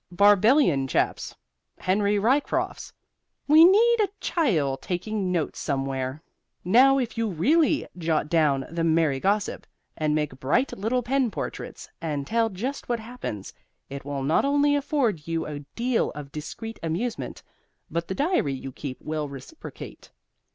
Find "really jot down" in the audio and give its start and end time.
7.29-8.65